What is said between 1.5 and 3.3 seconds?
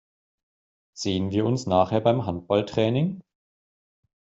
nachher beim Handballtraining?